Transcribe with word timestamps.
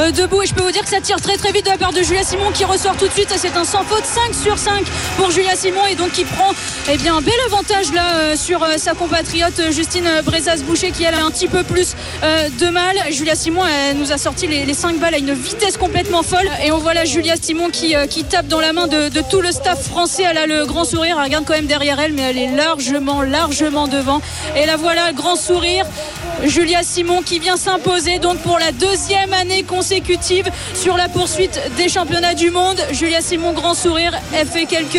Euh, 0.00 0.10
debout 0.10 0.42
et 0.42 0.46
je 0.46 0.54
peux 0.54 0.62
vous 0.62 0.72
dire 0.72 0.82
que 0.82 0.88
ça 0.88 1.00
tire 1.00 1.20
très 1.20 1.36
très 1.36 1.52
vite 1.52 1.66
de 1.66 1.70
la 1.70 1.78
part 1.78 1.92
de 1.92 2.02
Julia 2.02 2.24
Simon 2.24 2.50
qui 2.52 2.64
ressort 2.64 2.96
tout 2.96 3.06
de 3.06 3.12
suite 3.12 3.32
c'est 3.36 3.56
un 3.56 3.64
sans 3.64 3.84
faute 3.84 4.04
5 4.04 4.34
sur 4.34 4.58
5 4.58 4.84
pour 5.16 5.30
Julia 5.30 5.54
Simon 5.54 5.86
et 5.88 5.94
donc 5.94 6.10
qui 6.10 6.24
prend 6.24 6.50
eh 6.90 6.96
bien 6.96 7.16
un 7.16 7.20
bel 7.20 7.34
avantage 7.46 7.92
là 7.92 8.16
euh, 8.16 8.36
sur 8.36 8.60
euh, 8.64 8.76
sa 8.76 8.94
compatriote 8.94 9.70
Justine 9.70 10.08
Brezas-Boucher 10.24 10.90
qui 10.90 11.06
a 11.06 11.24
un 11.24 11.30
petit 11.30 11.46
peu 11.46 11.62
plus 11.62 11.94
de 12.22 12.68
mal. 12.70 12.96
Julia 13.10 13.34
Simon 13.36 13.62
nous 13.96 14.10
a 14.10 14.18
sorti 14.18 14.46
les, 14.46 14.64
les, 14.64 14.74
5 14.74 14.98
balles 14.98 15.14
à 15.14 15.18
une 15.18 15.32
vitesse 15.32 15.76
complètement 15.76 16.22
folle. 16.22 16.48
Et 16.64 16.72
on 16.72 16.78
voit 16.78 16.94
là 16.94 17.04
Julia 17.04 17.34
Simon 17.40 17.70
qui, 17.70 17.94
qui 18.10 18.24
tape 18.24 18.48
dans 18.48 18.60
la 18.60 18.72
main 18.72 18.88
de, 18.88 19.08
de, 19.08 19.20
tout 19.30 19.40
le 19.40 19.52
staff 19.52 19.86
français. 19.86 20.24
Elle 20.28 20.38
a 20.38 20.46
le 20.46 20.66
grand 20.66 20.84
sourire 20.84 21.16
elle 21.18 21.24
regarde 21.24 21.44
quand 21.44 21.54
même 21.54 21.66
derrière 21.66 22.00
elle 22.00 22.14
mais 22.14 22.22
elle 22.22 22.38
est 22.38 22.50
largement 22.50 23.22
largement 23.22 23.86
devant. 23.86 24.20
Et 24.56 24.66
la 24.66 24.76
voilà 24.76 25.12
grand 25.12 25.36
sourire 25.36 25.86
Julia 26.42 26.82
Simon 26.82 27.22
qui 27.22 27.38
vient 27.38 27.56
s'imposer 27.56 28.18
donc 28.18 28.38
pour 28.38 28.58
la 28.58 28.72
deuxième 28.72 29.32
année 29.32 29.62
consécutive 29.62 30.50
sur 30.74 30.96
la 30.96 31.08
poursuite 31.08 31.58
des 31.76 31.88
championnats 31.88 32.34
du 32.34 32.50
monde. 32.50 32.80
Julia 32.92 33.20
Simon, 33.20 33.52
grand 33.52 33.74
sourire, 33.74 34.12
elle 34.34 34.46
fait 34.46 34.66
quelques, 34.66 34.98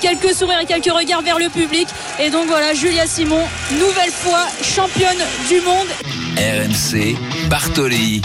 quelques 0.00 0.34
sourires 0.34 0.60
et 0.60 0.66
quelques 0.66 0.92
regards 0.92 1.22
vers 1.22 1.38
le 1.38 1.48
public. 1.48 1.88
Et 2.18 2.30
donc 2.30 2.46
voilà, 2.48 2.74
Julia 2.74 3.06
Simon, 3.06 3.42
nouvelle 3.72 4.10
fois 4.10 4.46
championne 4.62 5.18
du 5.48 5.60
monde. 5.60 5.88
RMC, 6.36 7.16
Bartoli, 7.48 8.22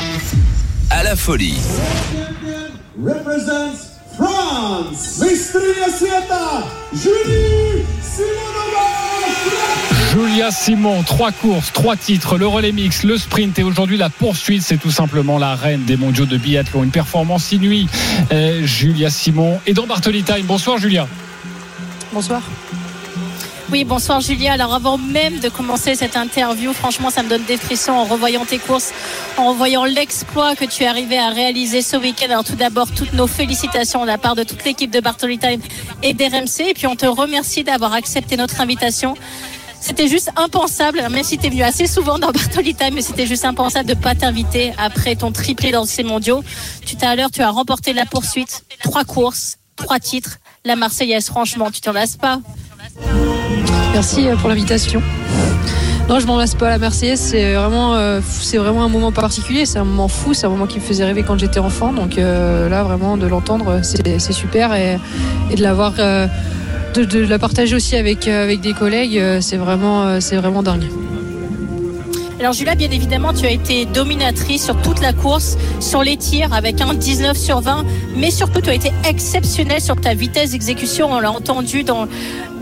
à 0.89 1.03
la 1.03 1.15
folie. 1.15 1.57
France, 4.17 5.19
Julie 6.93 7.85
Julia 10.15 10.49
Simon, 10.49 11.03
trois 11.03 11.33
courses, 11.33 11.73
trois 11.73 11.97
titres, 11.97 12.37
le 12.37 12.47
relais 12.47 12.71
mix, 12.71 13.03
le 13.03 13.17
sprint 13.17 13.59
et 13.59 13.63
aujourd'hui 13.63 13.97
la 13.97 14.09
poursuite, 14.09 14.61
c'est 14.61 14.77
tout 14.77 14.89
simplement 14.89 15.37
la 15.37 15.55
reine 15.55 15.83
des 15.83 15.97
mondiaux 15.97 16.25
de 16.25 16.37
biathlon. 16.37 16.85
Une 16.85 16.89
performance 16.89 17.51
inouïe. 17.51 17.89
Euh, 18.31 18.65
Julia 18.65 19.09
Simon 19.09 19.59
et 19.67 19.73
dans 19.73 19.85
Bartoli 19.85 20.23
Time. 20.23 20.45
Bonsoir 20.45 20.77
Julia. 20.77 21.05
Bonsoir. 22.13 22.41
Oui, 23.69 23.83
bonsoir 23.83 24.21
Julia. 24.21 24.53
Alors 24.53 24.73
avant 24.73 24.97
même 24.97 25.39
de 25.39 25.49
commencer 25.49 25.95
cette 25.95 26.15
interview, 26.15 26.71
franchement, 26.71 27.09
ça 27.09 27.21
me 27.21 27.27
donne 27.27 27.43
des 27.43 27.57
frissons 27.57 27.91
en 27.91 28.05
revoyant 28.05 28.45
tes 28.45 28.59
courses, 28.59 28.93
en 29.35 29.53
voyant 29.53 29.83
l'exploit 29.83 30.55
que 30.55 30.63
tu 30.63 30.83
es 30.83 30.87
arrivé 30.87 31.17
à 31.17 31.27
réaliser 31.27 31.81
ce 31.81 31.97
week-end. 31.97 32.27
Alors 32.29 32.45
tout 32.45 32.55
d'abord, 32.55 32.89
toutes 32.89 33.11
nos 33.11 33.27
félicitations 33.27 34.03
de 34.03 34.07
la 34.07 34.17
part 34.17 34.35
de 34.35 34.43
toute 34.43 34.63
l'équipe 34.63 34.91
de 34.91 35.01
Bartoli 35.01 35.39
Time 35.39 35.59
et 36.03 36.13
d'RMC. 36.13 36.69
Et 36.69 36.73
puis 36.73 36.87
on 36.87 36.95
te 36.95 37.05
remercie 37.05 37.65
d'avoir 37.65 37.91
accepté 37.91 38.37
notre 38.37 38.61
invitation. 38.61 39.15
C'était 39.85 40.07
juste 40.07 40.31
impensable, 40.35 40.99
même 41.11 41.23
si 41.23 41.37
tu 41.37 41.45
es 41.45 41.49
venu 41.51 41.61
assez 41.61 41.85
souvent 41.85 42.17
dans 42.17 42.31
Bartolita, 42.31 42.89
mais 42.89 43.03
c'était 43.03 43.27
juste 43.27 43.45
impensable 43.45 43.87
de 43.87 43.93
ne 43.93 43.99
pas 43.99 44.15
t'inviter 44.15 44.73
après 44.79 45.15
ton 45.15 45.31
triplé 45.31 45.71
dans 45.71 45.85
ces 45.85 46.01
mondiaux. 46.01 46.43
Tout 46.87 46.97
à 47.05 47.15
l'heure, 47.15 47.29
tu 47.29 47.43
as 47.43 47.51
remporté 47.51 47.93
la 47.93 48.07
poursuite, 48.07 48.65
trois 48.83 49.03
courses, 49.03 49.59
trois 49.75 49.99
titres. 49.99 50.37
La 50.65 50.75
Marseillaise, 50.75 51.27
franchement, 51.27 51.69
tu 51.69 51.81
t'en 51.81 51.91
lasses 51.91 52.17
pas. 52.17 52.39
Merci 53.93 54.27
euh, 54.27 54.35
pour 54.35 54.49
l'invitation. 54.49 55.03
Non, 56.09 56.19
je 56.19 56.25
m'en 56.25 56.37
lasse 56.37 56.55
pas. 56.55 56.69
La 56.69 56.79
Marseillaise, 56.79 57.19
c'est 57.19 57.53
vraiment, 57.53 57.93
euh, 57.93 58.21
c'est 58.27 58.57
vraiment 58.57 58.83
un 58.83 58.89
moment 58.89 59.11
particulier. 59.11 59.67
C'est 59.67 59.77
un 59.77 59.85
moment 59.85 60.07
fou. 60.07 60.33
C'est 60.33 60.47
un 60.47 60.49
moment 60.49 60.65
qui 60.65 60.79
me 60.79 60.83
faisait 60.83 61.05
rêver 61.05 61.21
quand 61.21 61.37
j'étais 61.37 61.59
enfant. 61.59 61.93
Donc 61.93 62.17
euh, 62.17 62.69
là, 62.69 62.81
vraiment, 62.83 63.17
de 63.17 63.27
l'entendre, 63.27 63.81
c'est 63.83 64.33
super 64.33 64.73
et, 64.73 64.97
de 65.55 65.61
l'avoir 65.61 65.93
de, 66.99 67.25
la 67.25 67.39
partager 67.39 67.75
aussi 67.75 67.95
avec, 67.95 68.27
euh, 68.27 68.43
avec 68.43 68.61
des 68.61 68.73
collègues, 68.73 69.17
euh, 69.17 69.41
c'est 69.41 69.57
vraiment, 69.57 70.03
euh, 70.03 70.19
vraiment 70.33 70.63
dingue. 70.63 70.85
Alors 72.39 72.53
Julia, 72.53 72.75
bien 72.75 72.91
évidemment, 72.91 73.33
tu 73.33 73.45
as 73.45 73.51
été 73.51 73.85
dominatrice 73.85 74.65
sur 74.65 74.81
toute 74.81 75.01
la 75.01 75.13
course, 75.13 75.57
sur 75.79 76.03
les 76.03 76.17
tirs 76.17 76.53
avec 76.53 76.81
un 76.81 76.93
19 76.93 77.37
sur 77.37 77.61
20, 77.61 77.85
mais 78.15 78.29
surtout 78.29 78.61
tu 78.61 78.69
as 78.69 78.73
été 78.73 78.91
exceptionnelle 79.07 79.81
sur 79.81 79.95
ta 79.95 80.13
vitesse 80.13 80.51
d'exécution. 80.51 81.11
On 81.11 81.19
l'a 81.19 81.31
entendu 81.31 81.83
dans, 81.83 82.07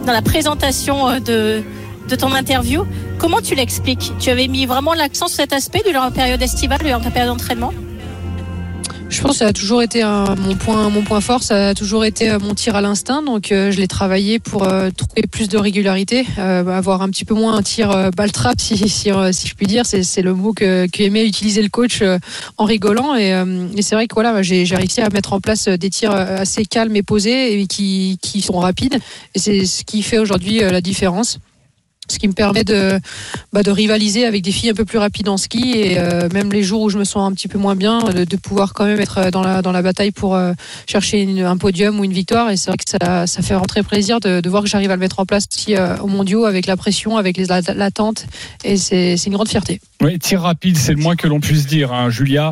dans 0.06 0.14
la 0.14 0.22
présentation 0.22 1.20
de, 1.20 1.64
de 2.08 2.16
ton 2.16 2.34
interview. 2.34 2.86
Comment 3.18 3.42
tu 3.42 3.56
l'expliques? 3.56 4.14
Tu 4.20 4.30
avais 4.30 4.48
mis 4.48 4.66
vraiment 4.66 4.94
l'accent 4.94 5.28
sur 5.28 5.38
cet 5.38 5.54
aspect 5.54 5.82
durant 5.86 6.06
la 6.06 6.12
période 6.12 6.42
estivale, 6.42 6.80
durant 6.84 7.00
ta 7.00 7.10
période 7.10 7.32
d'entraînement? 7.32 7.74
Je 9.14 9.22
pense 9.22 9.34
que 9.34 9.38
ça 9.38 9.48
a 9.48 9.54
toujours 9.54 9.82
été 9.84 10.04
mon 10.04 10.56
point, 10.56 10.90
mon 10.90 11.04
point 11.04 11.22
fort. 11.22 11.44
Ça 11.44 11.70
a 11.70 11.74
toujours 11.74 12.04
été 12.04 12.32
euh, 12.32 12.40
mon 12.40 12.56
tir 12.56 12.76
à 12.76 12.82
l'instinct. 12.82 13.22
Donc, 13.22 13.52
euh, 13.52 13.72
je 13.72 13.80
l'ai 13.80 13.88
travaillé 13.88 14.40
pour 14.40 14.64
euh, 14.64 14.90
trouver 14.90 15.28
plus 15.32 15.48
de 15.48 15.58
régularité, 15.58 16.26
avoir 16.38 17.02
un 17.02 17.10
petit 17.10 17.24
peu 17.24 17.34
moins 17.36 17.56
un 17.56 17.62
tir 17.62 18.12
balle 18.16 18.32
trap, 18.32 18.56
si, 18.60 18.78
si, 18.78 18.90
si, 18.90 19.10
je 19.10 19.56
puis 19.56 19.68
dire. 19.68 19.86
C'est 19.86 20.22
le 20.22 20.34
mot 20.34 20.54
que, 20.54 20.88
que, 20.88 21.04
utiliser 21.26 21.62
le 21.62 21.70
coach 21.70 22.04
en 22.58 22.66
rigolant. 22.66 23.16
Et, 23.16 23.30
et 23.78 23.82
c'est 23.82 23.96
vrai 23.96 24.08
que 24.08 24.16
voilà, 24.16 24.42
j'ai 24.42 24.64
réussi 24.76 25.02
à 25.02 25.10
mettre 25.10 25.34
en 25.34 25.40
place 25.40 25.68
des 25.68 25.90
tirs 25.90 26.12
assez 26.12 26.66
calmes 26.66 26.96
et 26.96 27.04
posés 27.04 27.62
et 27.62 27.68
qui, 27.68 28.18
qui 28.22 28.42
sont 28.42 28.58
rapides. 28.58 29.00
Et 29.36 29.40
c'est 29.40 29.66
ce 29.66 29.84
qui 29.84 30.02
fait 30.02 30.18
aujourd'hui 30.18 30.60
la 30.60 30.82
différence 30.82 31.40
ce 32.10 32.20
qui 32.20 32.28
me 32.28 32.34
permet 32.34 32.64
de, 32.64 33.00
bah, 33.54 33.64
de 33.64 33.72
rivaliser 33.72 34.26
avec 34.26 34.42
des 34.42 34.52
filles 34.52 34.70
un 34.70 34.74
peu 34.74 34.86
plus 34.86 34.98
rapides 34.98 35.30
en 35.30 35.38
ski 35.38 35.74
et 35.76 36.00
euh, 36.00 36.28
même 36.34 36.52
les 36.52 36.64
jours 36.64 36.82
où 36.82 36.90
je 36.90 36.98
me 36.98 37.06
sens 37.06 37.30
un 37.30 37.34
petit 37.34 37.48
peu 37.48 37.58
moins 37.58 37.76
bien, 37.76 38.00
de, 38.00 38.36
pouvoir 38.36 38.74
quand 38.74 38.86
même 38.86 39.00
être 39.00 39.30
dans 39.32 39.42
la, 39.42 39.62
dans 39.62 39.72
la 39.72 39.82
bataille 39.82 40.12
pour 40.12 40.36
euh, 40.36 40.54
chercher 40.86 41.26
un 41.44 41.58
podium 41.58 42.00
ou 42.00 42.04
une 42.04 42.12
victoire. 42.12 42.50
Et 42.50 42.58
c'est 42.58 42.70
vrai 42.70 42.78
que 42.78 42.90
ça, 42.90 43.42
fait 43.42 43.56
rentrer 43.56 43.84
plaisir 43.84 44.20
de, 44.20 44.42
de, 44.42 44.50
voir 44.50 44.64
que 44.64 44.70
j'arrive 44.70 44.92
à 44.92 44.96
le 44.96 45.00
mettre 45.00 45.20
en 45.20 45.26
place 45.26 45.48
aussi 45.52 45.76
euh, 45.76 45.98
au 45.98 46.08
mondiaux 46.08 46.46
avec 46.46 46.66
la 46.66 46.76
pression, 46.76 47.18
avec 47.18 47.38
l'attente. 47.38 48.26
Et 48.64 48.78
c'est 48.78 49.16
une 49.26 49.34
grande 49.34 49.48
fierté. 49.48 49.80
Oui, 50.04 50.20
tir 50.20 50.42
rapide, 50.42 50.78
c'est 50.78 50.92
le 50.92 51.00
moins 51.00 51.16
que 51.16 51.28
l'on 51.28 51.40
puisse 51.40 51.66
dire, 51.66 51.94
hein, 51.94 52.10
Julia. 52.10 52.52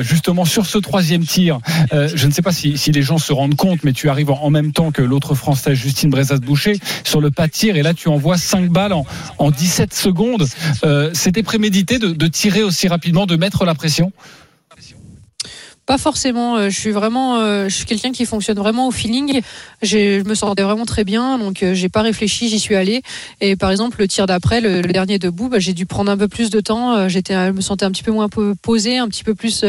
justement, 0.00 0.44
sur 0.44 0.66
ce 0.66 0.78
troisième 0.78 1.24
tir, 1.24 1.58
je 1.92 2.26
ne 2.26 2.32
sais 2.32 2.42
pas 2.42 2.52
si, 2.52 2.76
les 2.92 3.02
gens 3.02 3.18
se 3.18 3.32
rendent 3.32 3.56
compte, 3.56 3.84
mais 3.84 3.92
tu 3.92 4.08
arrives 4.08 4.30
en, 4.30 4.50
même 4.50 4.72
temps 4.72 4.90
que 4.90 5.02
l'autre 5.02 5.34
Française, 5.34 5.78
Justine 5.78 6.10
Brezas-Boucher, 6.10 6.78
sur 7.04 7.20
le 7.20 7.30
pas 7.30 7.46
de 7.46 7.52
tir, 7.52 7.76
et 7.76 7.82
là 7.82 7.94
tu 7.94 8.08
envoies 8.08 8.36
5 8.36 8.70
balles 8.70 8.92
en, 8.92 9.50
17 9.50 9.94
secondes. 9.94 10.46
Euh, 10.84 11.10
c'était 11.12 11.42
prémédité 11.42 11.98
de, 11.98 12.26
tirer 12.26 12.62
aussi 12.62 12.88
rapidement, 12.88 13.26
de 13.26 13.36
mettre 13.36 13.64
la 13.64 13.74
pression? 13.74 14.12
Pas 15.90 15.98
forcément. 15.98 16.56
Euh, 16.56 16.70
je 16.70 16.78
suis 16.78 16.92
vraiment, 16.92 17.40
euh, 17.40 17.68
je 17.68 17.74
suis 17.74 17.84
quelqu'un 17.84 18.12
qui 18.12 18.24
fonctionne 18.24 18.56
vraiment 18.56 18.86
au 18.86 18.92
feeling. 18.92 19.40
Je 19.82 20.22
me 20.22 20.36
sentais 20.36 20.62
vraiment 20.62 20.84
très 20.84 21.02
bien, 21.02 21.36
donc 21.36 21.64
j'ai 21.72 21.88
pas 21.88 22.02
réfléchi, 22.02 22.48
j'y 22.48 22.60
suis 22.60 22.76
allé. 22.76 23.02
Et 23.40 23.56
par 23.56 23.72
exemple, 23.72 23.96
le 23.98 24.06
tir 24.06 24.26
d'après, 24.26 24.60
le, 24.60 24.82
dernier 24.82 25.18
debout, 25.18 25.48
bah, 25.48 25.58
j'ai 25.58 25.72
dû 25.72 25.86
prendre 25.86 26.12
un 26.12 26.16
peu 26.16 26.28
plus 26.28 26.48
de 26.50 26.60
temps. 26.60 27.08
J'étais, 27.08 27.34
je 27.34 27.50
me 27.50 27.60
sentais 27.60 27.84
un 27.86 27.90
petit 27.90 28.04
peu 28.04 28.12
moins 28.12 28.28
posé, 28.62 28.98
un 28.98 29.08
petit 29.08 29.24
peu 29.24 29.34
plus 29.34 29.64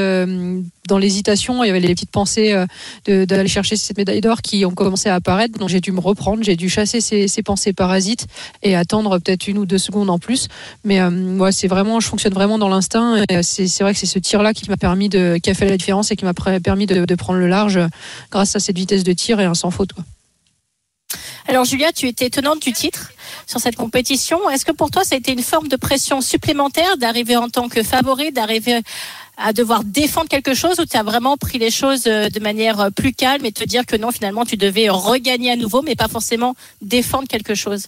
dans 0.88 0.98
l'hésitation, 0.98 1.64
il 1.64 1.68
y 1.68 1.70
avait 1.70 1.80
les 1.80 1.94
petites 1.94 2.12
pensées 2.12 2.54
euh, 2.54 3.26
d'aller 3.26 3.48
chercher 3.48 3.76
cette 3.76 3.98
médaille 3.98 4.22
d'or 4.22 4.42
qui 4.42 4.66
ont 4.66 4.72
commencé 4.72 5.10
à 5.10 5.16
apparaître. 5.16 5.58
Donc 5.60 5.70
j'ai 5.70 5.82
dû 5.82 5.92
me 5.92 6.00
reprendre, 6.00 6.44
j'ai 6.44 6.56
dû 6.56 6.70
chasser 6.70 7.02
ces, 7.02 7.28
ces, 7.28 7.44
pensées 7.44 7.74
parasites 7.74 8.28
et 8.64 8.76
attendre 8.76 9.20
peut-être 9.20 9.48
une 9.48 9.58
ou 9.58 9.66
deux 9.66 9.78
secondes 9.78 10.10
en 10.10 10.20
plus. 10.20 10.48
Mais 10.84 11.00
euh, 11.00 11.10
moi, 11.10 11.52
c'est 11.52 11.68
vraiment, 11.68 12.00
je 12.00 12.08
fonctionne 12.08 12.34
vraiment 12.34 12.58
dans 12.58 12.70
l'instinct. 12.70 13.24
C'est 13.42 13.82
vrai 13.82 13.94
que 13.94 14.00
c'est 14.00 14.06
ce 14.06 14.20
tir-là 14.20 14.54
qui 14.54 14.70
m'a 14.70 14.78
permis 14.78 15.10
de, 15.10 15.38
qui 15.42 15.50
a 15.50 15.54
fait 15.54 15.70
la 15.70 15.78
différence 15.78 16.12
et 16.12 16.16
qui 16.16 16.26
m'a 16.26 16.34
permis 16.34 16.86
de, 16.86 17.06
de, 17.06 17.16
prendre 17.16 17.40
le 17.40 17.48
large 17.48 17.80
grâce 18.32 18.56
à 18.56 18.60
cette 18.60 18.78
vitesse 18.78 19.04
de 19.04 19.14
tir 19.14 19.40
et 19.40 19.46
un 19.46 19.54
sans 19.54 19.72
faute. 19.72 19.94
Quoi. 19.94 20.04
Alors 21.48 21.66
Julia, 21.66 21.92
tu 21.92 22.08
étais 22.08 22.30
tenante 22.30 22.62
du 22.62 22.74
titre 22.74 23.12
sur 23.48 23.60
cette 23.60 23.76
compétition. 23.76 24.50
Est-ce 24.50 24.66
que 24.66 24.72
pour 24.72 24.92
toi, 24.92 25.04
ça 25.04 25.16
a 25.16 25.18
été 25.18 25.32
une 25.32 25.44
forme 25.44 25.68
de 25.68 25.76
pression 25.76 26.22
supplémentaire 26.22 26.98
d'arriver 26.98 27.36
en 27.36 27.50
tant 27.50 27.70
que 27.70 27.84
favori, 27.84 28.32
d'arriver 28.32 28.82
à 29.38 29.54
devoir 29.54 29.84
défendre 29.84 30.30
quelque 30.30 30.54
chose 30.54 30.80
ou 30.80 30.86
tu 30.86 30.98
as 30.98 31.04
vraiment 31.04 31.38
pris 31.38 31.58
les 31.58 31.72
choses 31.72 32.06
euh, 32.08 32.30
de 32.30 32.40
manière 32.40 32.80
euh, 32.80 32.90
plus 32.90 33.14
calme 33.14 33.46
et 33.46 33.52
te 33.52 33.64
dire 33.64 33.86
que 33.86 33.96
non, 33.96 34.12
finalement, 34.12 34.46
tu 34.46 34.56
devais 34.56 34.90
regagner 34.90 35.52
à 35.52 35.56
nouveau, 35.56 35.82
mais 35.82 35.96
pas 35.96 36.08
forcément 36.08 36.56
défendre 36.82 37.28
quelque 37.28 37.56
chose? 37.56 37.88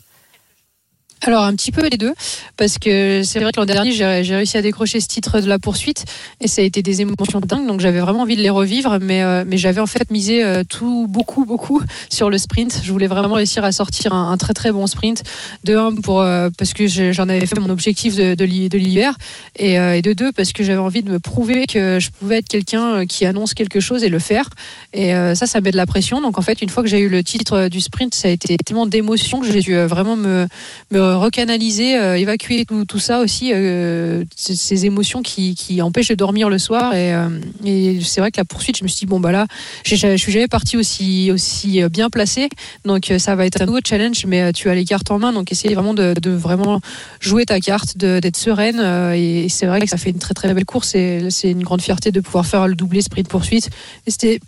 Alors 1.25 1.43
un 1.43 1.55
petit 1.55 1.71
peu 1.71 1.87
les 1.87 1.97
deux, 1.97 2.13
parce 2.57 2.77
que 2.77 3.23
c'est 3.23 3.39
vrai 3.39 3.51
que 3.51 3.59
l'an 3.59 3.65
dernier 3.65 3.91
j'ai 3.91 4.35
réussi 4.35 4.57
à 4.57 4.61
décrocher 4.61 4.99
ce 4.99 5.07
titre 5.07 5.39
de 5.39 5.47
la 5.47 5.57
poursuite 5.57 6.03
et 6.41 6.47
ça 6.49 6.61
a 6.61 6.65
été 6.65 6.81
des 6.81 7.01
émotions 7.01 7.39
dingues, 7.39 7.65
donc 7.65 7.79
j'avais 7.79 7.99
vraiment 7.99 8.21
envie 8.21 8.35
de 8.35 8.41
les 8.41 8.49
revivre, 8.49 8.97
mais 9.01 9.23
euh, 9.23 9.45
mais 9.47 9.57
j'avais 9.57 9.79
en 9.79 9.85
fait 9.85 10.11
misé 10.11 10.43
euh, 10.43 10.63
tout 10.67 11.07
beaucoup 11.09 11.45
beaucoup 11.45 11.81
sur 12.09 12.29
le 12.29 12.37
sprint. 12.37 12.81
Je 12.83 12.91
voulais 12.91 13.07
vraiment 13.07 13.35
réussir 13.35 13.63
à 13.63 13.71
sortir 13.71 14.13
un, 14.13 14.35
très 14.37 14.53
très 14.53 14.71
bon 14.71 14.85
sprint 14.85 15.23
de 15.63 15.77
un 15.77 15.95
pour 15.95 16.21
euh, 16.21 16.49
parce 16.57 16.73
que 16.73 16.87
j'en 16.87 17.29
avais 17.29 17.45
fait 17.45 17.59
mon 17.59 17.69
objectif 17.69 18.15
de 18.15 18.35
de, 18.35 18.77
l'hiver 18.77 19.15
et, 19.55 20.01
de 20.01 20.13
deux 20.13 20.31
parce 20.33 20.51
que 20.51 20.63
j'avais 20.63 20.79
envie 20.79 21.03
de 21.03 21.11
me 21.11 21.19
prouver 21.19 21.65
que 21.67 21.99
je 21.99 22.09
pouvais 22.09 22.39
être 22.39 22.49
quelqu'un 22.49 23.05
qui 23.05 23.25
annonce 23.25 23.53
quelque 23.53 23.79
chose 23.79 24.03
et 24.03 24.09
le 24.09 24.19
faire 24.19 24.49
et 24.91 25.11
ça 25.35 25.45
ça 25.45 25.61
met 25.61 25.71
de 25.71 25.77
la 25.77 25.85
pression. 25.85 26.19
Donc 26.19 26.37
en 26.37 26.41
fait 26.41 26.61
une 26.61 26.69
fois 26.69 26.83
que 26.83 26.89
j'ai 26.89 26.99
eu 26.99 27.09
le 27.09 27.23
titre 27.23 27.69
du 27.69 27.79
sprint, 27.79 28.13
ça 28.13 28.27
a 28.27 28.31
été 28.31 28.57
tellement 28.57 28.85
d'émotions 28.85 29.39
que 29.39 29.49
j'ai 29.49 29.61
dû 29.61 29.75
vraiment 29.83 30.17
me 30.17 30.47
me 30.91 31.12
recanaliser, 31.15 31.97
euh, 31.97 32.17
évacuer 32.17 32.65
tout, 32.65 32.99
ça 32.99 33.19
aussi, 33.19 33.51
euh, 33.53 34.23
ces 34.35 34.85
émotions 34.85 35.21
qui, 35.21 35.81
empêchent 35.81 36.09
de 36.09 36.15
dormir 36.15 36.49
le 36.49 36.57
soir. 36.57 36.91
Euh, 36.93 37.29
et, 37.63 37.99
c'est 38.01 38.21
vrai 38.21 38.31
que 38.31 38.39
la 38.39 38.45
poursuite, 38.45 38.77
je 38.77 38.83
me 38.83 38.87
suis 38.87 38.99
dit, 38.99 39.05
bon, 39.05 39.19
bah 39.19 39.31
là, 39.31 39.47
je 39.83 39.95
suis 39.95 40.31
jamais 40.31 40.47
parti 40.47 40.77
aussi, 40.77 41.31
aussi 41.31 41.81
bien 41.89 42.09
placé. 42.09 42.49
Donc 42.85 43.11
ça 43.17 43.35
va 43.35 43.45
être 43.45 43.61
un 43.61 43.65
nouveau 43.65 43.79
challenge, 43.85 44.25
mais 44.25 44.53
tu 44.53 44.69
as 44.69 44.75
les 44.75 44.85
cartes 44.85 45.11
en 45.11 45.19
main. 45.19 45.33
Donc 45.33 45.51
essayer 45.51 45.73
vraiment 45.73 45.93
de, 45.93 46.13
vraiment 46.29 46.79
jouer 47.19 47.45
ta 47.45 47.59
carte, 47.59 47.97
d'être 47.97 48.37
sereine. 48.37 48.79
et 49.15 49.47
c'est 49.49 49.65
vrai 49.65 49.81
que 49.81 49.89
ça 49.89 49.97
fait 49.97 50.11
une 50.11 50.19
très 50.19 50.33
très 50.33 50.53
belle 50.53 50.65
course. 50.65 50.95
Et 50.95 51.29
c'est 51.29 51.51
une 51.51 51.63
grande 51.63 51.81
fierté 51.81 52.11
de 52.11 52.19
pouvoir 52.19 52.45
faire 52.45 52.67
le 52.67 52.75
doublé 52.75 53.01
sprint 53.01 53.27
poursuite. 53.27 53.69
Et 54.07 54.11
c'était, 54.11 54.39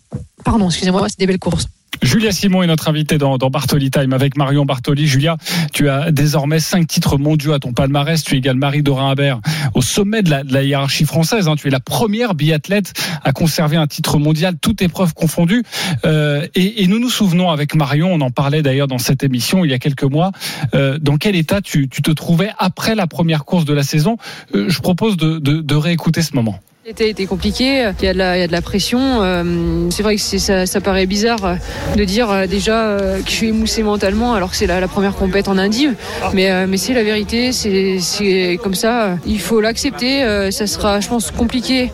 pardon, 0.43 0.67
excusez-moi, 0.67 1.07
c'était 1.09 1.23
des 1.23 1.27
belles 1.27 1.39
courses. 1.39 1.67
Julia 2.01 2.31
Simon 2.31 2.61
est 2.61 2.67
notre 2.67 2.89
invitée 2.89 3.17
dans, 3.17 3.37
dans, 3.37 3.49
Bartoli 3.49 3.89
Time 3.89 4.13
avec 4.13 4.37
Marion 4.37 4.65
Bartoli. 4.65 5.07
Julia, 5.07 5.37
tu 5.73 5.89
as 5.89 6.11
désormais 6.11 6.59
cinq 6.59 6.87
titres 6.87 7.17
mondiaux 7.17 7.53
à 7.53 7.59
ton 7.59 7.73
palmarès. 7.73 8.23
Tu 8.23 8.35
égales 8.35 8.57
Marie 8.57 8.83
Dorin 8.83 9.09
Habert 9.09 9.39
au 9.73 9.81
sommet 9.81 10.21
de 10.21 10.29
la, 10.29 10.63
hiérarchie 10.63 11.05
française. 11.05 11.47
Hein. 11.47 11.55
Tu 11.55 11.67
es 11.67 11.71
la 11.71 11.79
première 11.79 12.35
biathlète 12.35 12.93
à 13.23 13.31
conserver 13.31 13.77
un 13.77 13.87
titre 13.87 14.17
mondial, 14.17 14.55
toute 14.61 14.81
épreuve 14.81 15.13
confondue. 15.13 15.63
Euh, 16.05 16.47
et, 16.55 16.85
nous 16.87 16.99
nous 16.99 17.09
souvenons 17.09 17.49
avec 17.49 17.75
Marion, 17.75 18.13
on 18.13 18.21
en 18.21 18.31
parlait 18.31 18.61
d'ailleurs 18.61 18.87
dans 18.87 18.99
cette 18.99 19.23
émission 19.23 19.65
il 19.65 19.71
y 19.71 19.73
a 19.73 19.79
quelques 19.79 20.03
mois, 20.03 20.31
euh, 20.73 20.99
dans 20.99 21.17
quel 21.17 21.35
état 21.35 21.61
tu, 21.61 21.89
te 21.89 22.11
trouvais 22.11 22.51
après 22.59 22.95
la 22.95 23.07
première 23.07 23.45
course 23.45 23.65
de 23.65 23.73
la 23.73 23.83
saison. 23.83 24.17
Euh, 24.53 24.69
je 24.69 24.79
propose 24.79 25.17
de, 25.17 25.39
de 25.39 25.75
réécouter 25.75 26.21
ce 26.21 26.35
moment. 26.35 26.59
L'été 26.85 27.25
compliqué, 27.25 27.89
il 27.99 28.05
y 28.05 28.07
a 28.09 28.13
de 28.13 28.17
la, 28.19 28.37
il 28.37 28.41
y 28.41 28.43
a 28.43 28.47
de 28.47 28.51
la 28.51 28.61
pression. 28.61 28.99
Euh, 29.01 29.89
c'est 29.89 30.03
vrai 30.03 30.17
que 30.17 30.21
ça, 30.21 30.81
paraît 30.81 31.07
bizarre 31.07 31.57
de 31.95 32.03
dire 32.03 32.29
euh, 32.29 32.45
déjà 32.45 32.89
euh, 32.89 33.23
que 33.23 33.27
je 33.27 33.35
suis 33.35 33.47
émoussé 33.47 33.81
mentalement 33.81 34.35
alors 34.35 34.51
que 34.51 34.55
c'est 34.55 34.67
la, 34.67 34.87
première 34.87 35.15
compète 35.15 35.47
en 35.47 35.57
Indie. 35.57 35.89
Mais, 36.35 36.77
c'est 36.77 36.93
la 36.93 37.01
vérité, 37.01 37.51
c'est 37.53 38.59
comme 38.61 38.75
ça. 38.75 39.17
Il 39.25 39.39
faut 39.39 39.61
l'accepter. 39.61 40.51
Ça 40.51 40.67
sera, 40.67 40.99
je 40.99 41.07
pense, 41.07 41.31
compliqué 41.31 41.91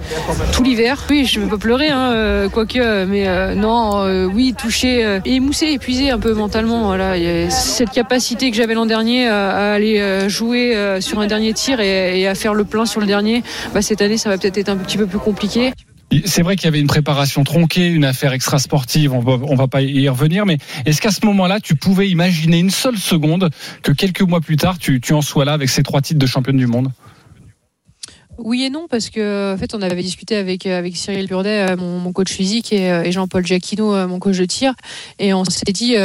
tout 0.51 0.61
l'hiver. 0.61 1.05
Oui, 1.09 1.23
je 1.23 1.39
ne 1.39 1.45
veux 1.45 1.51
pas 1.51 1.57
pleurer, 1.57 1.87
hein, 1.87 2.49
quoique, 2.51 3.05
mais 3.05 3.55
non, 3.55 4.03
oui, 4.33 4.53
touché, 4.57 5.19
émoussé, 5.23 5.67
épuisé 5.67 6.11
un 6.11 6.19
peu 6.19 6.33
mentalement. 6.33 6.87
Voilà, 6.87 7.13
cette 7.49 7.91
capacité 7.91 8.51
que 8.51 8.57
j'avais 8.57 8.73
l'an 8.73 8.85
dernier 8.85 9.29
à, 9.29 9.71
aller 9.71 10.27
jouer 10.27 10.97
sur 10.99 11.21
un 11.21 11.27
dernier 11.27 11.53
tir 11.53 11.79
et, 11.79 12.27
à 12.27 12.35
faire 12.35 12.53
le 12.53 12.65
plein 12.65 12.85
sur 12.85 12.99
le 12.99 13.07
dernier, 13.07 13.41
bah, 13.73 13.81
cette 13.81 14.01
année, 14.01 14.17
ça 14.17 14.29
va 14.29 14.37
peut-être 14.37 14.57
être 14.57 14.69
un 14.69 14.80
petit 14.81 14.97
peu 14.97 15.07
plus 15.07 15.19
compliqué. 15.19 15.73
C'est 16.25 16.41
vrai 16.41 16.57
qu'il 16.57 16.65
y 16.65 16.67
avait 16.67 16.81
une 16.81 16.87
préparation 16.87 17.43
tronquée, 17.45 17.87
une 17.87 18.03
affaire 18.03 18.33
extra 18.33 18.59
sportive, 18.59 19.13
on 19.13 19.19
va, 19.19 19.33
on 19.43 19.55
va 19.55 19.67
pas 19.67 19.81
y 19.81 20.09
revenir, 20.09 20.45
mais 20.45 20.57
est-ce 20.85 20.99
qu'à 21.01 21.11
ce, 21.11 21.25
moment-là, 21.25 21.61
tu 21.61 21.75
pouvais 21.75 22.09
imaginer 22.09 22.59
une 22.59 22.69
seule 22.69 22.97
seconde 22.97 23.49
que 23.81 23.93
quelques 23.93 24.21
mois 24.21 24.41
plus 24.41 24.57
tard, 24.57 24.77
tu, 24.77 24.99
tu 24.99 25.13
en 25.13 25.21
sois 25.21 25.45
là 25.45 25.53
avec 25.53 25.69
ces 25.69 25.83
trois 25.83 26.01
titres 26.01 26.19
de 26.19 26.25
championne 26.25 26.57
du 26.57 26.67
monde? 26.67 26.91
Oui 28.43 28.63
et 28.63 28.69
non, 28.69 28.87
parce 28.89 29.09
que 29.09 29.53
en 29.53 29.57
fait, 29.57 29.73
on 29.73 29.81
avait 29.81 30.01
discuté 30.01 30.35
avec, 30.35 30.65
euh, 30.65 30.77
avec 30.77 30.95
Cyril 30.97 31.27
Burdet, 31.27 31.71
euh, 31.71 31.77
mon, 31.77 32.11
coach 32.11 32.31
physique, 32.31 32.73
et, 32.73 32.91
euh, 32.91 33.11
Jean-Paul 33.11 33.45
Giacchino, 33.45 34.07
mon 34.07 34.19
coach 34.19 34.37
de 34.37 34.45
tir, 34.45 34.73
et 35.19 35.33
on 35.33 35.43
s'est 35.45 35.71
dit, 35.71 35.95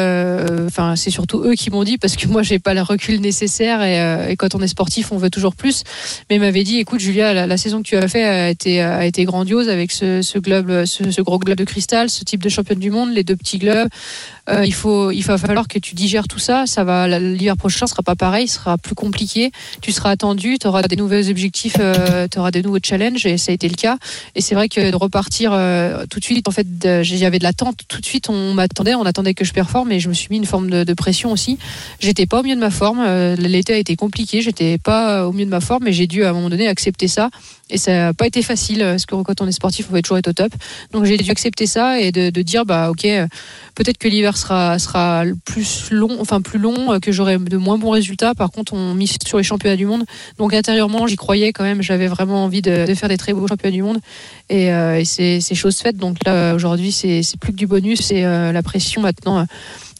enfin, 0.66 0.96
c'est 0.96 1.10
surtout 1.10 1.42
eux 1.44 1.54
qui 1.54 1.70
m'ont 1.70 1.84
dit, 1.84 1.98
parce 1.98 2.16
que 2.16 2.26
moi, 2.28 2.42
j'ai 2.42 2.58
pas 2.58 2.74
le 2.74 2.82
recul 2.82 3.20
nécessaire, 3.20 3.82
et, 3.82 4.36
quand 4.36 4.54
on 4.54 4.60
est 4.60 4.68
sportif, 4.68 5.12
on 5.12 5.18
veut 5.18 5.30
toujours 5.30 5.54
plus. 5.54 5.82
Mais 6.28 6.36
ils 6.36 6.40
m'avaient 6.40 6.64
dit, 6.64 6.78
écoute, 6.78 7.00
Julia, 7.00 7.46
la, 7.46 7.56
saison 7.56 7.78
que 7.78 7.88
tu 7.88 7.96
as 7.96 8.08
fait 8.08 8.24
a 8.24 8.50
été, 8.50 8.82
a 8.82 9.06
été 9.06 9.24
grandiose 9.24 9.68
avec 9.68 9.92
ce, 9.92 10.22
ce 10.22 10.38
globe, 10.38 10.84
ce, 10.84 11.20
gros 11.22 11.38
globe 11.38 11.56
de 11.56 11.64
cristal, 11.64 12.10
ce 12.10 12.24
type 12.24 12.42
de 12.42 12.48
championne 12.48 12.78
du 12.78 12.90
monde, 12.90 13.12
les 13.12 13.24
deux 13.24 13.36
petits 13.36 13.58
globes. 13.58 13.88
il 14.64 14.74
faut, 14.74 15.10
il 15.10 15.22
va 15.22 15.38
falloir 15.38 15.68
que 15.68 15.78
tu 15.78 15.94
digères 15.94 16.28
tout 16.28 16.38
ça. 16.38 16.66
Ça 16.66 16.84
va, 16.84 17.18
l'hiver 17.18 17.56
prochain 17.56 17.86
sera 17.86 18.02
pas 18.02 18.14
pareil, 18.14 18.48
sera 18.48 18.78
plus 18.78 18.94
compliqué. 18.94 19.50
Tu 19.80 19.92
seras 19.92 20.10
attendu, 20.10 20.58
tu 20.58 20.66
auras 20.66 20.82
des 20.82 20.96
nouveaux 20.96 21.28
objectifs 21.28 21.76
tu 22.30 22.38
auras 22.38 22.50
de 22.50 22.60
nouveaux 22.60 22.78
challenges 22.82 23.26
et 23.26 23.38
ça 23.38 23.52
a 23.52 23.54
été 23.54 23.68
le 23.68 23.74
cas. 23.74 23.98
Et 24.34 24.40
c'est 24.40 24.54
vrai 24.54 24.68
que 24.68 24.90
de 24.90 24.96
repartir 24.96 25.52
euh, 25.52 26.04
tout 26.08 26.20
de 26.20 26.24
suite, 26.24 26.48
en 26.48 26.50
fait, 26.50 26.66
j'avais 27.02 27.38
de 27.38 27.44
l'attente. 27.44 27.80
Tout 27.88 28.00
de 28.00 28.06
suite, 28.06 28.28
on 28.28 28.54
m'attendait, 28.54 28.94
on 28.94 29.04
attendait 29.04 29.34
que 29.34 29.44
je 29.44 29.52
performe 29.52 29.92
et 29.92 30.00
je 30.00 30.08
me 30.08 30.14
suis 30.14 30.28
mis 30.30 30.36
une 30.36 30.46
forme 30.46 30.70
de, 30.70 30.94
pression 30.94 31.30
aussi. 31.30 31.58
J'étais 32.00 32.26
pas 32.26 32.40
au 32.40 32.42
mieux 32.42 32.54
de 32.54 32.60
ma 32.60 32.70
forme. 32.70 33.00
Euh, 33.00 33.36
l'été 33.36 33.74
a 33.74 33.76
été 33.76 33.96
compliqué. 33.96 34.40
J'étais 34.40 34.78
pas 34.78 35.26
au 35.26 35.32
mieux 35.32 35.44
de 35.44 35.50
ma 35.50 35.60
forme, 35.60 35.84
mais 35.84 35.92
j'ai 35.92 36.06
dû 36.06 36.24
à 36.24 36.30
un 36.30 36.32
moment 36.32 36.48
donné 36.48 36.68
accepter 36.68 37.06
ça. 37.06 37.28
Et 37.68 37.78
ça 37.78 37.92
n'a 37.92 38.14
pas 38.14 38.26
été 38.26 38.42
facile 38.42 38.78
parce 38.78 39.06
que 39.06 39.14
quand 39.22 39.40
on 39.40 39.48
est 39.48 39.52
sportif, 39.52 39.86
on 39.90 39.94
veut 39.94 40.00
toujours 40.00 40.18
être 40.18 40.28
au 40.28 40.32
top. 40.32 40.52
Donc 40.92 41.04
j'ai 41.04 41.16
dû 41.16 41.30
accepter 41.30 41.66
ça 41.66 42.00
et 42.00 42.12
de, 42.12 42.30
de 42.30 42.42
dire 42.42 42.64
bah 42.64 42.90
ok, 42.90 43.06
peut-être 43.74 43.98
que 43.98 44.06
l'hiver 44.06 44.36
sera 44.36 44.78
sera 44.78 45.24
plus 45.44 45.88
long, 45.90 46.16
enfin 46.20 46.40
plus 46.40 46.60
long, 46.60 47.00
que 47.00 47.10
j'aurai 47.10 47.38
de 47.38 47.56
moins 47.56 47.76
bons 47.76 47.90
résultats. 47.90 48.34
Par 48.34 48.52
contre, 48.52 48.72
on 48.74 48.94
mise 48.94 49.16
sur 49.26 49.38
les 49.38 49.44
championnats 49.44 49.76
du 49.76 49.86
monde. 49.86 50.04
Donc 50.38 50.54
intérieurement, 50.54 51.06
j'y 51.06 51.16
croyais 51.16 51.52
quand 51.52 51.64
même. 51.64 51.82
J'avais 51.82 52.05
vraiment 52.08 52.44
envie 52.44 52.62
de, 52.62 52.86
faire 52.94 53.08
des 53.08 53.16
très 53.16 53.32
beaux 53.32 53.46
championnats 53.46 53.74
du 53.74 53.82
monde 53.82 53.98
et, 54.48 54.72
euh, 54.72 55.00
et 55.00 55.04
c'est 55.04 55.54
chose 55.54 55.78
faite. 55.78 55.96
Donc 55.96 56.18
là 56.24 56.54
aujourd'hui, 56.54 56.92
c'est 56.92 57.22
plus 57.40 57.52
que 57.52 57.56
du 57.56 57.66
bonus. 57.66 58.00
C'est 58.00 58.24
euh, 58.24 58.52
la 58.52 58.62
pression 58.62 59.02
maintenant. 59.02 59.46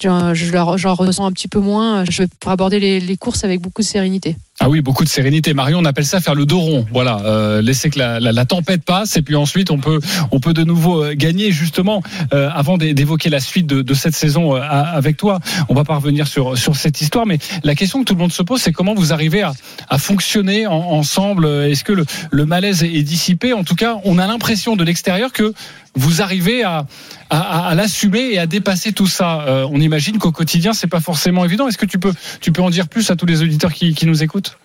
J'en 0.03 0.35
je, 0.35 0.89
ressens 0.89 1.27
un 1.27 1.33
petit 1.33 1.49
peu 1.49 1.61
moins. 1.61 2.05
Je 2.05 2.23
vais 2.23 2.29
aborder 2.47 3.01
les 3.01 3.17
courses 3.17 3.45
avec 3.45 3.61
beaucoup 3.61 3.83
de 3.83 3.87
sérénité. 3.87 4.37
Ah 4.67 4.69
oui, 4.69 4.81
beaucoup 4.81 5.05
de 5.05 5.09
sérénité. 5.09 5.55
Marion, 5.55 5.79
on 5.79 5.85
appelle 5.85 6.05
ça 6.05 6.21
faire 6.21 6.35
le 6.35 6.45
dos 6.45 6.59
rond. 6.59 6.87
Voilà, 6.91 7.21
euh, 7.25 7.63
laisser 7.63 7.89
que 7.89 8.01
la, 8.01 8.19
la, 8.19 8.33
la, 8.33 8.45
tempête 8.47 8.83
passe 8.83 9.17
et 9.17 9.23
puis 9.23 9.37
ensuite 9.37 9.71
on 9.71 9.79
peut 9.79 10.01
on 10.33 10.41
peut 10.41 10.55
de 10.55 10.65
nouveau 10.65 11.05
euh, 11.05 11.15
gagner. 11.15 11.53
Justement, 11.53 12.03
euh, 12.35 12.51
avant 12.53 12.77
d'évoquer 12.77 13.31
la 13.31 13.39
suite 13.39 13.69
de, 13.69 13.81
de 13.81 13.95
cette 13.95 14.17
saison 14.17 14.57
euh, 14.57 14.61
avec 14.61 15.17
toi, 15.19 15.39
on 15.69 15.75
va 15.75 15.85
pas 15.85 15.95
revenir 15.95 16.27
sur 16.27 16.59
sur 16.59 16.75
cette 16.75 17.01
histoire, 17.01 17.27
mais 17.27 17.39
la 17.63 17.77
question 17.77 18.01
que 18.01 18.07
tout 18.07 18.15
le 18.15 18.19
monde 18.19 18.33
se 18.33 18.43
pose, 18.43 18.61
c'est 18.61 18.73
comment 18.73 18.95
vous 18.95 19.13
arrivez 19.13 19.43
à, 19.43 19.53
à 19.89 19.99
fonctionner 19.99 20.67
ensemble? 20.67 21.47
Est-ce 21.47 21.85
que 21.85 21.93
le, 21.93 22.05
le 22.33 22.45
malaise 22.45 22.83
est 22.83 23.05
dissipé? 23.05 23.53
En 23.53 23.63
tout 23.63 23.77
cas, 23.77 23.99
on 24.03 24.19
a 24.19 24.27
l'impression 24.27 24.75
de 24.75 24.83
l'extérieur 24.83 25.33
que 25.33 25.55
vous 25.95 26.21
arrivez 26.21 26.63
à, 26.63 26.87
à, 27.31 27.69
à 27.69 27.75
l'assumer 27.75 28.33
et 28.33 28.39
à 28.39 28.47
dépasser 28.47 28.93
tout 28.93 29.07
ça. 29.07 29.43
Euh, 29.47 29.67
on 29.71 29.81
imagine 29.81 30.19
qu'au 30.19 30.31
quotidien, 30.33 30.75
c'est 30.75 30.87
pas 30.89 31.01
forcément 31.01 31.45
évident. 31.45 31.69
Est-ce 31.69 31.79
que 31.79 31.87
tu 31.87 31.99
peux, 31.99 32.13
tu 32.41 32.53
peux 32.53 32.63
en 32.63 32.69
dire 32.69 32.89
plus 32.89 33.11
à 33.11 33.17
tous 33.17 33.25
les 33.27 33.43
auditeurs 33.43 33.73
qui, 33.73 33.95
qui 33.95 34.05
nous 34.07 34.23
écoutent? 34.23 34.56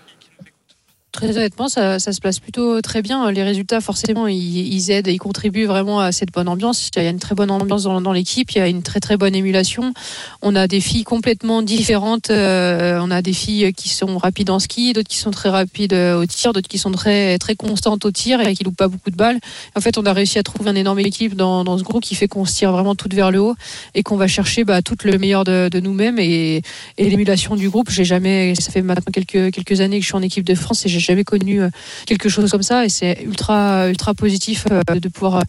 Très 1.21 1.37
honnêtement, 1.37 1.69
ça, 1.69 1.99
se 1.99 2.19
passe 2.19 2.39
plutôt 2.39 2.81
très 2.81 3.03
bien. 3.03 3.29
Les 3.29 3.43
résultats, 3.43 3.79
forcément, 3.79 4.25
ils, 4.25 4.89
aident, 4.89 5.05
ils 5.05 5.19
contribuent 5.19 5.67
vraiment 5.67 5.99
à 5.99 6.11
cette 6.11 6.31
bonne 6.31 6.47
ambiance. 6.47 6.89
Il 6.95 7.03
y 7.03 7.05
a 7.05 7.11
une 7.11 7.19
très 7.19 7.35
bonne 7.35 7.51
ambiance 7.51 7.83
dans, 7.83 8.11
l'équipe, 8.11 8.49
il 8.53 8.57
y 8.57 8.61
a 8.61 8.67
une 8.67 8.81
très 8.81 8.99
très 8.99 9.17
bonne 9.17 9.35
émulation. 9.35 9.93
On 10.41 10.55
a 10.55 10.67
des 10.67 10.81
filles 10.81 11.03
complètement 11.03 11.61
différentes. 11.61 12.31
Euh, 12.31 12.99
on 13.03 13.11
a 13.11 13.21
des 13.21 13.33
filles 13.33 13.71
qui 13.71 13.89
sont 13.89 14.17
rapides 14.17 14.49
en 14.49 14.57
ski, 14.57 14.93
d'autres 14.93 15.09
qui 15.09 15.17
sont 15.17 15.29
très 15.29 15.49
rapides 15.49 15.93
euh, 15.93 16.23
au 16.23 16.25
tir, 16.25 16.53
d'autres 16.53 16.67
qui 16.67 16.79
sont 16.79 16.91
très 16.91 17.37
très 17.37 17.53
constantes 17.53 18.03
au 18.03 18.09
tir 18.09 18.41
et 18.41 18.55
qui 18.55 18.63
loupent 18.63 18.75
pas 18.75 18.87
beaucoup 18.87 19.11
de 19.11 19.15
balles. 19.15 19.37
En 19.75 19.79
fait, 19.79 19.99
on 19.99 20.05
a 20.07 20.13
réussi 20.13 20.39
à 20.39 20.43
trouver 20.43 20.71
un 20.71 20.75
énorme 20.75 21.01
équipe 21.01 21.35
dans, 21.35 21.77
ce 21.77 21.83
groupe 21.83 22.01
qui 22.01 22.15
fait 22.15 22.27
qu'on 22.27 22.45
se 22.45 22.55
tire 22.55 22.71
vraiment 22.71 22.95
toutes 22.95 23.13
vers 23.13 23.29
le 23.29 23.41
haut 23.41 23.55
et 23.93 24.01
qu'on 24.01 24.17
va 24.17 24.27
chercher 24.27 24.63
bah, 24.63 24.81
tout 24.81 24.97
le 25.03 25.19
meilleur 25.19 25.43
de, 25.43 25.79
nous-mêmes 25.79 26.17
et, 26.17 26.63
l'émulation 26.97 27.55
du 27.55 27.69
groupe. 27.69 27.91
J'ai 27.91 28.05
jamais, 28.05 28.55
ça 28.55 28.71
fait 28.71 28.81
maintenant 28.81 29.11
quelques 29.13 29.53
quelques 29.53 29.81
années 29.81 29.99
que 29.99 30.03
je 30.03 30.07
suis 30.07 30.17
en 30.17 30.23
équipe 30.23 30.45
de 30.45 30.55
France 30.55 30.83
et 30.87 30.89
j'ai 30.89 31.10
jamais 31.11 31.23
connu 31.23 31.61
euh, 31.61 31.69
quelque 32.05 32.29
chose 32.29 32.49
comme 32.51 32.63
ça 32.63 32.85
et 32.85 32.89
c'est 32.89 33.21
ultra 33.23 33.89
ultra 33.89 34.13
positif 34.13 34.65
euh, 34.71 34.81
de 34.99 35.09
pouvoir 35.09 35.43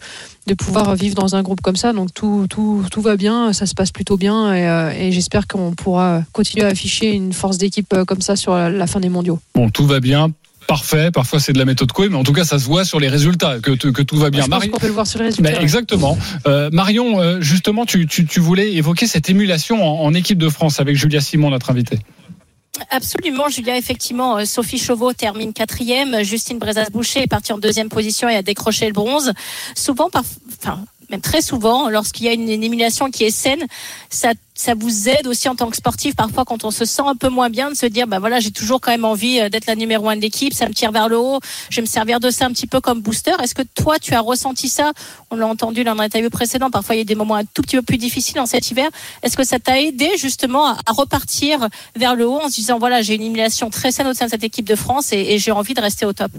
de 0.46 0.54
pouvoir 0.54 0.96
vivre 0.96 1.14
dans 1.14 1.36
un 1.36 1.42
groupe 1.42 1.60
comme 1.60 1.76
ça. 1.76 1.92
Donc 1.92 2.12
tout, 2.12 2.46
tout, 2.50 2.84
tout 2.90 3.00
va 3.00 3.16
bien, 3.16 3.52
ça 3.52 3.66
se 3.66 3.74
passe 3.74 3.92
plutôt 3.92 4.16
bien 4.16 4.52
et, 4.52 4.68
euh, 4.68 4.90
et 4.90 5.12
j'espère 5.12 5.46
qu'on 5.46 5.72
pourra 5.72 6.22
continuer 6.32 6.64
à 6.64 6.68
afficher 6.68 7.12
une 7.12 7.32
force 7.32 7.58
d'équipe 7.58 7.94
comme 8.06 8.20
ça 8.20 8.34
sur 8.34 8.54
la 8.56 8.86
fin 8.86 9.00
des 9.00 9.08
mondiaux. 9.08 9.38
Bon, 9.54 9.70
tout 9.70 9.86
va 9.86 10.00
bien 10.00 10.30
parfait. 10.68 11.10
Parfois, 11.10 11.40
c'est 11.40 11.52
de 11.52 11.58
la 11.58 11.64
méthode 11.64 11.90
Coué, 11.90 12.08
mais 12.08 12.16
en 12.16 12.22
tout 12.22 12.32
cas, 12.32 12.44
ça 12.44 12.58
se 12.58 12.66
voit 12.66 12.84
sur 12.84 13.00
les 13.00 13.08
résultats 13.08 13.58
que, 13.58 13.72
que 13.72 14.02
tout 14.02 14.16
va 14.16 14.30
bien. 14.30 14.44
Je 14.44 14.68
peut 14.68 14.86
le 14.86 14.92
voir 14.92 15.08
sur 15.08 15.18
les 15.18 15.26
résultats. 15.26 15.60
Exactement. 15.60 16.16
Euh, 16.46 16.70
Marion, 16.72 17.40
justement, 17.40 17.84
tu, 17.84 18.06
tu, 18.06 18.26
tu, 18.26 18.38
voulais 18.38 18.72
évoquer 18.72 19.08
cette 19.08 19.28
émulation 19.28 19.84
en, 19.84 20.04
en, 20.04 20.14
équipe 20.14 20.38
de 20.38 20.48
France 20.48 20.78
avec 20.78 20.96
Julia 20.96 21.20
Simon, 21.20 21.50
notre 21.50 21.70
invitée. 21.70 21.98
Absolument, 22.90 23.48
Julia. 23.48 23.76
Effectivement, 23.76 24.38
euh, 24.38 24.44
Sophie 24.44 24.78
Chauveau 24.78 25.12
termine 25.12 25.52
quatrième. 25.52 26.22
Justine 26.22 26.58
Brezas-Boucher 26.58 27.22
est 27.22 27.26
partie 27.26 27.52
en 27.52 27.58
deuxième 27.58 27.88
position 27.88 28.28
et 28.28 28.36
a 28.36 28.42
décroché 28.42 28.86
le 28.86 28.92
bronze. 28.92 29.32
Souvent. 29.74 30.08
Enfin, 30.62 30.84
même 31.10 31.20
très 31.20 31.42
souvent, 31.42 31.90
lorsqu'il 31.90 32.26
y 32.26 32.28
a 32.28 32.32
une, 32.32 32.42
une 32.42 32.50
élimination 32.50 33.10
qui 33.10 33.24
est 33.24 33.30
saine, 33.30 33.66
ça 34.08 34.32
ça 34.54 34.74
vous 34.74 35.08
aide 35.08 35.26
aussi 35.26 35.48
en 35.48 35.56
tant 35.56 35.70
que 35.70 35.76
sportif 35.76 36.14
parfois 36.14 36.44
quand 36.44 36.64
on 36.64 36.70
se 36.70 36.84
sent 36.84 37.02
un 37.04 37.16
peu 37.16 37.28
moins 37.28 37.48
bien 37.50 37.70
de 37.70 37.74
se 37.74 37.86
dire 37.86 38.06
bah 38.06 38.18
voilà 38.18 38.38
j'ai 38.38 38.50
toujours 38.50 38.80
quand 38.80 38.90
même 38.90 39.04
envie 39.04 39.40
euh, 39.40 39.48
d'être 39.48 39.66
la 39.66 39.74
numéro 39.74 40.08
un 40.08 40.16
de 40.16 40.20
l'équipe 40.20 40.52
ça 40.52 40.68
me 40.68 40.74
tire 40.74 40.92
vers 40.92 41.08
le 41.08 41.18
haut 41.18 41.40
je 41.70 41.76
vais 41.76 41.82
me 41.82 41.86
servir 41.86 42.20
de 42.20 42.30
ça 42.30 42.44
un 42.44 42.52
petit 42.52 42.66
peu 42.66 42.80
comme 42.80 43.00
booster. 43.00 43.32
Est-ce 43.42 43.54
que 43.54 43.62
toi 43.62 43.98
tu 43.98 44.14
as 44.14 44.20
ressenti 44.20 44.68
ça? 44.68 44.92
On 45.30 45.36
l'a 45.36 45.46
entendu 45.46 45.84
dans 45.84 45.94
l'interview 45.94 46.30
précédent 46.30 46.70
parfois 46.70 46.94
il 46.94 46.98
y 46.98 47.00
a 47.00 47.04
des 47.04 47.14
moments 47.14 47.36
un 47.36 47.44
tout 47.44 47.62
petit 47.62 47.76
peu 47.76 47.82
plus 47.82 47.98
difficiles 47.98 48.38
en 48.40 48.46
cet 48.46 48.70
hiver. 48.70 48.88
Est-ce 49.22 49.36
que 49.36 49.44
ça 49.44 49.58
t'a 49.58 49.80
aidé 49.80 50.10
justement 50.16 50.66
à, 50.66 50.76
repartir 50.88 51.68
vers 51.96 52.14
le 52.14 52.26
haut 52.26 52.40
en 52.40 52.48
se 52.48 52.54
disant 52.54 52.78
voilà 52.78 53.02
j'ai 53.02 53.14
une 53.14 53.22
élimination 53.22 53.70
très 53.70 53.90
saine 53.90 54.06
au 54.06 54.14
sein 54.14 54.26
de 54.26 54.30
cette 54.30 54.44
équipe 54.44 54.66
de 54.66 54.76
France 54.76 55.12
et, 55.12 55.38
j'ai 55.38 55.50
envie 55.50 55.74
de 55.74 55.80
rester 55.80 56.04
au 56.04 56.12
top? 56.12 56.30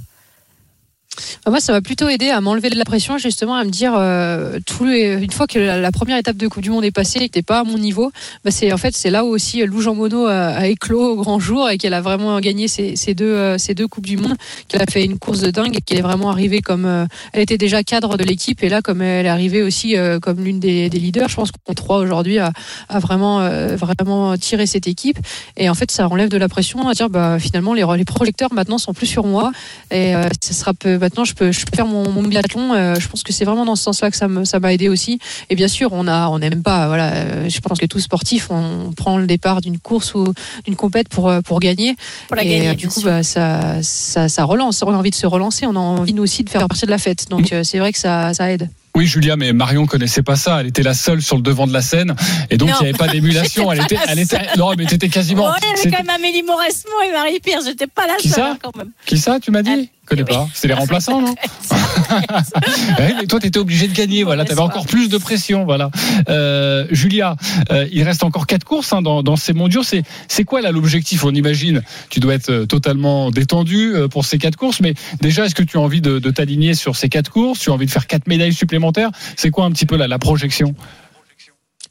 Moi, 1.46 1.60
ça 1.60 1.74
m'a 1.74 1.82
plutôt 1.82 2.08
aidé 2.08 2.30
à 2.30 2.40
m'enlever 2.40 2.70
de 2.70 2.78
la 2.78 2.86
pression, 2.86 3.18
justement, 3.18 3.56
à 3.56 3.66
me 3.66 3.70
dire, 3.70 3.94
euh, 3.98 4.60
tous 4.66 4.86
les, 4.86 5.22
une 5.22 5.32
fois 5.32 5.46
que 5.46 5.60
la, 5.60 5.92
première 5.92 6.18
étape 6.18 6.38
de 6.38 6.48
Coupe 6.48 6.64
du 6.64 6.70
Monde 6.70 6.86
est 6.86 6.92
passée 6.92 7.20
et 7.20 7.28
que 7.28 7.34
t'es 7.34 7.42
pas 7.42 7.60
à 7.60 7.64
mon 7.66 7.78
niveau, 7.78 8.12
bah 8.44 8.52
c'est 8.52 8.72
en 8.74 8.78
fait 8.78 8.96
c'est 8.96 9.10
là 9.10 9.26
où 9.26 9.28
aussi 9.28 9.64
Lou 9.66 9.82
Jean 9.82 9.94
Monod 9.94 10.28
a, 10.30 10.68
éclos 10.68 11.12
au 11.12 11.16
grand 11.16 11.40
jour 11.40 11.70
et 11.70 11.78
qu'elle 11.78 11.94
a 11.94 12.02
vraiment 12.02 12.40
gagné 12.40 12.68
ces, 12.68 12.96
ces 12.96 13.14
deux 13.14 13.26
euh, 13.26 13.58
ces 13.58 13.76
deux 13.76 13.88
coupes 13.88 14.06
du 14.06 14.18
monde, 14.18 14.36
qu'elle 14.68 14.82
a 14.82 14.86
fait 14.86 15.06
une 15.06 15.20
course 15.20 15.42
de 15.42 15.52
dingue 15.52 15.76
et 15.76 15.82
qu'elle 15.82 16.00
est 16.00 16.02
vraiment 16.02 16.30
arrivée 16.32 16.62
comme 16.62 16.86
euh, 16.86 17.06
elle 17.34 17.42
était 17.42 17.58
déjà 17.58 17.84
cadre 17.84 18.18
de 18.18 18.24
l'équipe 18.24 18.64
et 18.64 18.70
là 18.70 18.82
comme 18.82 19.02
elle 19.02 19.26
est 19.26 19.30
arrivée 19.30 19.62
aussi 19.62 19.98
euh, 19.98 20.20
comme 20.20 20.44
l'une 20.44 20.60
des, 20.60 20.90
des 20.90 21.00
leaders, 21.00 21.30
je 21.30 21.36
pense 21.36 21.52
qu'on 21.52 21.74
trois 21.74 22.00
aujourd'hui 22.00 22.40
à, 22.40 22.52
à 22.90 23.00
vraiment 23.00 23.42
euh, 23.42 23.76
vraiment 23.76 24.38
tirer 24.38 24.66
cette 24.66 24.88
équipe. 24.88 25.20
Et 25.58 25.70
en 25.70 25.76
fait 25.76 25.92
ça 25.92 26.08
enlève 26.08 26.30
de 26.30 26.38
la 26.38 26.50
pression 26.50 26.88
à 26.88 26.94
dire 26.94 27.10
bah 27.10 27.38
finalement 27.40 27.74
les, 27.74 27.86
les 27.98 28.06
projecteurs 28.06 28.54
maintenant 28.54 28.78
sont 28.78 28.94
plus 28.94 29.08
sur 29.08 29.26
moi 29.26 29.52
et 29.92 30.16
euh, 30.16 30.28
ça 30.42 30.54
sera 30.54 30.74
peu, 30.74 30.98
maintenant 30.98 31.26
je 31.26 31.33
peux, 31.34 31.52
je 31.52 31.66
peux 31.66 31.76
faire 31.76 31.86
mon, 31.86 32.10
mon 32.10 32.24
biathlon. 32.24 32.74
euh, 32.74 32.96
je 33.00 33.08
pense 33.08 33.24
que 33.24 33.34
c'est 33.34 33.46
vraiment 33.46 33.66
dans 33.66 33.76
ce 33.76 33.84
sens-là 33.84 34.12
que 34.12 34.18
ça 34.18 34.28
me, 34.28 34.46
ça 34.46 34.60
m'a 34.60 34.74
aidé 34.74 34.90
aussi. 34.90 35.20
Et 35.50 35.56
bien 35.56 35.68
sûr, 35.68 35.90
on 35.92 36.08
a, 36.08 36.28
on 36.30 36.40
n'aime 36.40 36.64
pas. 36.64 36.88
Voilà, 36.88 37.14
euh, 37.14 37.50
je 37.50 37.60
pense 37.60 37.80
que 37.80 37.86
tout 37.86 38.00
sportif, 38.00 38.48
on, 38.50 38.92
prend 38.96 39.18
le 39.18 39.28
départ 39.28 39.62
d'une 39.62 39.80
course 39.80 40.14
ou 40.16 40.34
d'une 40.66 40.76
compète 40.76 41.10
pour 41.10 41.30
euh, 41.30 41.42
pour 41.42 41.60
gagner. 41.60 41.96
pour 42.28 42.36
la 42.36 42.44
et 42.44 42.50
gagner 42.50 42.76
du 42.76 42.88
coup, 42.88 43.02
bah, 43.02 43.24
ça, 43.24 43.82
ça, 43.82 44.30
ça 44.30 44.44
relance. 44.44 44.84
On 44.84 44.94
a 44.94 44.98
envie 44.98 45.10
de 45.12 45.16
se 45.16 45.28
relancer. 45.28 45.66
On 45.66 45.76
a 45.76 45.80
envie 45.80 46.14
nous 46.14 46.24
aussi 46.24 46.44
de 46.44 46.50
faire 46.50 46.68
partie 46.68 46.86
de 46.86 46.92
la 46.92 46.98
fête. 46.98 47.30
Donc 47.30 47.52
euh, 47.54 47.64
c'est 47.64 47.80
vrai 47.80 47.92
que 47.92 48.00
ça, 48.00 48.34
ça 48.34 48.52
aide. 48.52 48.70
Oui, 48.96 49.08
Julia, 49.08 49.36
mais 49.38 49.54
Marion 49.54 49.88
connaissait 49.88 50.22
pas 50.22 50.36
ça. 50.36 50.62
Elle 50.62 50.68
était 50.68 50.84
la 50.84 50.94
seule 50.94 51.20
sur 51.24 51.36
le 51.36 51.42
devant 51.42 51.66
de 51.66 51.74
la 51.74 51.82
scène, 51.82 52.14
et 52.52 52.58
donc 52.58 52.70
Non. 52.70 52.76
il 52.80 52.84
n'y 52.84 52.90
avait 52.90 52.98
pas 52.98 53.08
d'émulation. 53.08 53.72
Elle 53.72 53.82
était, 53.82 53.98
elle 54.08 54.20
était, 54.20 54.38
non, 54.56 54.72
mais 54.78 54.86
t'étais 54.86 55.10
quasiment. 55.10 55.46
Ouais, 55.46 55.58
il 55.64 55.66
y 55.66 55.88
avait 55.88 55.98
quand 55.98 56.04
même 56.04 56.16
Amélie 56.16 56.44
Mauresmo 56.44 56.92
et 57.04 57.12
Marie 57.12 57.40
Pierre 57.40 57.62
j'étais 57.66 57.88
pas 57.88 58.06
la 58.06 58.18
Qui 58.18 58.30
seule 58.30 58.36
ça 58.36 58.52
hein, 58.52 58.58
quand 58.62 58.76
même 58.78 58.92
Qui 59.08 59.18
ça, 59.18 59.40
tu 59.40 59.50
m'as 59.50 59.64
dit? 59.64 59.90
Connais 60.06 60.24
pas. 60.24 60.48
C'est 60.54 60.68
les 60.68 60.74
remplaçants, 60.74 61.22
non 61.22 61.36
Ouais, 63.00 63.14
mais 63.20 63.28
toi, 63.28 63.40
tu 63.40 63.48
étais 63.48 63.60
obligé 63.60 63.88
de 63.88 63.94
gagner. 63.94 64.24
Voilà, 64.24 64.46
tu 64.46 64.52
avais 64.52 64.62
encore 64.62 64.86
plus 64.86 65.10
de 65.10 65.18
pression. 65.18 65.66
Voilà. 65.66 65.90
Euh, 66.30 66.86
Julia, 66.92 67.36
euh, 67.72 67.88
il 67.92 68.04
reste 68.04 68.24
encore 68.24 68.48
quatre 68.48 68.66
courses 68.66 68.94
hein, 68.94 69.02
dans, 69.02 69.24
dans 69.24 69.36
ces 69.36 69.54
mondiaux. 69.54 69.84
C'est 69.84 70.04
c'est 70.28 70.44
quoi 70.44 70.62
là 70.62 70.72
l'objectif? 70.72 71.24
On 71.24 71.34
imagine, 71.34 71.82
tu 72.10 72.20
dois 72.20 72.36
être 72.36 72.50
euh, 72.50 72.66
totalement 72.66 73.32
détendu 73.32 73.94
euh, 73.96 74.08
pour 74.08 74.26
ces 74.26 74.38
quatre 74.38 74.58
courses. 74.58 74.82
Mais 74.82 74.94
déjà, 75.22 75.46
est-ce 75.46 75.56
que 75.56 75.64
tu 75.64 75.78
as 75.78 75.82
envie 75.82 76.02
de, 76.02 76.20
de 76.20 76.32
t'aligner 76.32 76.74
sur 76.74 76.96
ces 76.96 77.10
quatre 77.10 77.32
courses? 77.32 77.60
Tu 77.60 77.70
as 77.70 77.74
envie 77.74 77.86
de 77.86 77.92
faire 77.92 78.08
quatre 78.08 78.28
médailles 78.28 78.54
supplémentaires? 78.54 79.12
C'est 79.36 79.52
quoi 79.52 79.66
un 79.66 79.72
petit 79.72 79.86
peu 79.86 79.96
là, 79.96 80.08
la 80.08 80.20
projection? 80.20 80.76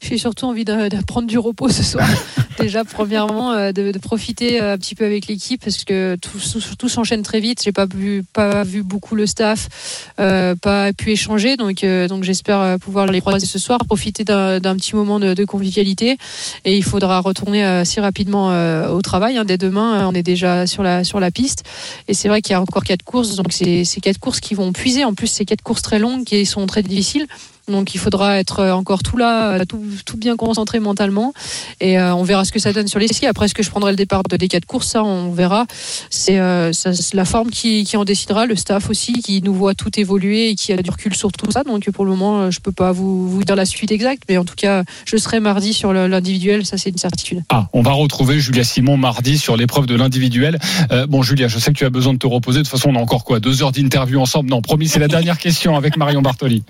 J'ai 0.03 0.17
surtout 0.17 0.45
envie 0.45 0.65
de, 0.65 0.89
de 0.89 1.01
prendre 1.05 1.27
du 1.27 1.39
repos 1.39 1.69
ce 1.69 1.81
soir. 1.81 2.07
Déjà, 2.59 2.83
premièrement, 2.83 3.53
euh, 3.53 3.71
de, 3.71 3.91
de 3.91 3.97
profiter 3.99 4.61
euh, 4.61 4.73
un 4.73 4.77
petit 4.77 4.95
peu 4.95 5.05
avec 5.05 5.27
l'équipe 5.27 5.63
parce 5.63 5.85
que 5.85 6.17
tout, 6.17 6.37
tout, 6.37 6.59
tout 6.77 6.89
s'enchaîne 6.89 7.23
très 7.23 7.39
vite. 7.39 7.61
J'ai 7.63 7.71
pas 7.71 7.85
vu, 7.87 8.23
pas 8.33 8.63
vu 8.63 8.83
beaucoup 8.83 9.15
le 9.15 9.25
staff, 9.25 10.11
euh, 10.19 10.55
pas 10.55 10.91
pu 10.93 11.11
échanger. 11.11 11.55
Donc, 11.57 11.83
euh, 11.83 12.07
donc 12.07 12.23
j'espère 12.23 12.77
pouvoir 12.79 13.07
les 13.07 13.21
croiser 13.21 13.47
ce 13.47 13.57
soir, 13.57 13.79
profiter 13.85 14.23
d'un 14.23 14.59
petit 14.75 14.95
moment 14.95 15.19
de, 15.19 15.33
de 15.33 15.45
convivialité. 15.45 16.17
Et 16.65 16.77
il 16.77 16.83
faudra 16.83 17.19
retourner 17.21 17.63
assez 17.63 18.01
rapidement 18.01 18.49
au 18.93 19.01
travail. 19.01 19.37
hein. 19.37 19.45
Dès 19.45 19.57
demain, 19.57 20.07
on 20.07 20.13
est 20.13 20.23
déjà 20.23 20.67
sur 20.67 20.83
la, 20.83 21.03
sur 21.03 21.19
la 21.21 21.31
piste. 21.31 21.63
Et 22.07 22.13
c'est 22.13 22.27
vrai 22.27 22.41
qu'il 22.41 22.51
y 22.51 22.55
a 22.55 22.61
encore 22.61 22.83
quatre 22.83 23.03
courses. 23.03 23.35
Donc, 23.35 23.51
c'est 23.53 23.85
quatre 24.01 24.19
courses 24.19 24.41
qui 24.41 24.53
vont 24.53 24.73
puiser. 24.73 25.05
En 25.05 25.13
plus, 25.13 25.27
c'est 25.27 25.45
quatre 25.45 25.63
courses 25.63 25.81
très 25.81 25.97
longues 25.97 26.25
qui 26.25 26.45
sont 26.45 26.65
très 26.67 26.83
difficiles. 26.83 27.25
Donc 27.67 27.95
il 27.95 27.97
faudra 27.97 28.39
être 28.39 28.63
encore 28.71 29.03
tout 29.03 29.15
là, 29.15 29.53
euh, 29.53 29.65
tout, 29.65 30.17
bien 30.17 30.35
concentré 30.35 30.79
mentalement. 30.79 31.33
Et 31.79 31.97
euh, 31.97 32.13
on 32.13 32.23
verra 32.23 32.43
ce 32.43 32.51
que 32.51 32.59
ça 32.59 32.73
donne 32.73 32.87
sur 32.87 32.99
les 32.99 33.07
skis. 33.07 33.25
Après, 33.25 33.45
est-ce 33.45 33.53
que 33.53 33.63
je 33.63 33.69
prendrai 33.69 33.91
le 33.91 33.95
départ 33.95 34.23
de 34.23 34.35
des 34.35 34.47
quatre 34.47 34.65
courses 34.65 34.87
Ça, 34.87 35.03
on 35.03 35.31
verra. 35.31 35.65
C'est 36.09 36.39
euh, 36.39 36.71
la 37.13 37.25
forme 37.25 37.49
qui, 37.49 37.87
en 37.95 38.03
décidera, 38.03 38.45
le 38.45 38.55
staff 38.55 38.89
aussi, 38.89 39.13
qui 39.13 39.41
nous 39.41 39.53
voit 39.53 39.75
tout 39.75 39.97
évoluer 39.99 40.49
et 40.49 40.55
qui 40.55 40.73
a 40.73 40.77
du 40.77 40.89
recul 40.89 41.15
sur 41.15 41.31
tout 41.31 41.51
ça. 41.51 41.63
Donc 41.63 41.89
pour 41.91 42.03
le 42.03 42.11
moment, 42.11 42.51
je 42.51 42.59
peux 42.59 42.71
pas 42.71 42.91
vous, 42.91 43.41
dire 43.45 43.55
la 43.55 43.65
suite 43.65 43.91
exacte. 43.91 44.23
Mais 44.27 44.37
en 44.37 44.45
tout 44.45 44.55
cas, 44.55 44.83
je 45.05 45.15
serai 45.15 45.39
mardi 45.39 45.73
sur 45.73 45.93
l'individuel. 45.93 46.65
Ça, 46.65 46.77
c'est 46.77 46.89
une 46.89 46.97
certitude. 46.97 47.43
Ah, 47.49 47.69
on 47.71 47.81
va 47.81 47.91
retrouver 47.91 48.39
Julia 48.39 48.63
Simon 48.63 48.97
mardi 48.97 49.37
sur 49.37 49.55
l'épreuve 49.55 49.85
de 49.85 49.95
l'individuel. 49.95 50.59
Bon, 51.07 51.21
Julia, 51.21 51.47
je 51.47 51.59
sais 51.59 51.71
que 51.71 51.77
tu 51.77 51.85
as 51.85 51.89
besoin 51.89 52.13
de 52.13 52.19
te 52.19 52.27
reposer. 52.27 52.59
De 52.59 52.63
toute 52.63 52.71
façon, 52.71 52.89
on 52.89 52.95
a 52.95 52.99
encore 52.99 53.23
quoi? 53.23 53.39
Deux 53.39 53.63
heures 53.63 53.71
d'interview 53.71 54.19
ensemble 54.19 54.49
Non, 54.49 54.61
promis, 54.61 54.87
c'est 54.87 54.99
la 54.99 55.07
dernière 55.07 55.37
question 55.37 55.77
avec 55.77 55.95
Marion 55.97 56.21
Bartoli. 56.21 56.63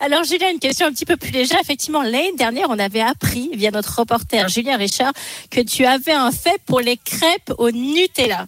Alors 0.00 0.24
Julien, 0.24 0.50
une 0.52 0.58
question 0.58 0.86
un 0.86 0.92
petit 0.92 1.04
peu 1.04 1.16
plus 1.16 1.30
légère. 1.30 1.58
Effectivement, 1.60 2.02
l'année 2.02 2.32
dernière, 2.36 2.66
on 2.70 2.78
avait 2.78 3.00
appris 3.00 3.50
via 3.54 3.70
notre 3.70 3.98
reporter 3.98 4.48
Julien 4.48 4.76
Richard 4.76 5.12
que 5.50 5.60
tu 5.60 5.84
avais 5.84 6.12
un 6.12 6.30
fait 6.32 6.60
pour 6.66 6.80
les 6.80 6.96
crêpes 6.96 7.52
au 7.58 7.70
Nutella. 7.70 8.46